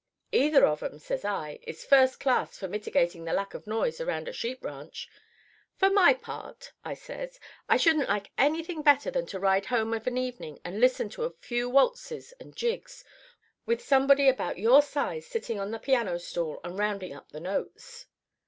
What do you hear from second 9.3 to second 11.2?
ride home of an evening and listen